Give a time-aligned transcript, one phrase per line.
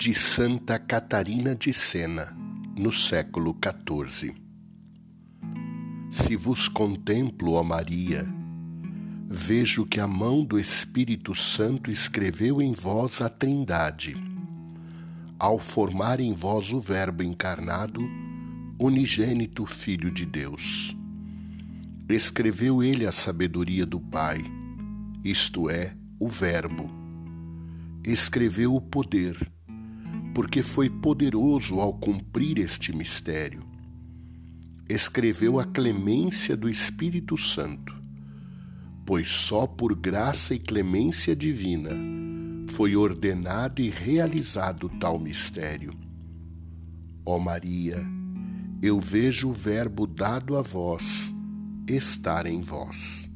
[0.00, 2.34] de Santa Catarina de Sena,
[2.74, 4.34] no século XIV.
[6.10, 8.26] Se vos contemplo, ó Maria,
[9.28, 14.14] vejo que a mão do Espírito Santo escreveu em vós a Trindade,
[15.38, 18.00] ao formar em vós o Verbo encarnado,
[18.78, 20.96] unigênito Filho de Deus.
[22.08, 24.42] Escreveu ele a sabedoria do Pai,
[25.22, 26.90] isto é, o Verbo.
[28.02, 29.36] Escreveu o poder
[30.34, 33.62] porque foi poderoso ao cumprir este mistério.
[34.88, 37.94] Escreveu a clemência do Espírito Santo,
[39.06, 41.90] pois só por graça e clemência divina
[42.70, 45.92] foi ordenado e realizado tal mistério.
[47.24, 48.04] Ó Maria,
[48.82, 51.34] eu vejo o Verbo dado a vós
[51.86, 53.28] estar em vós.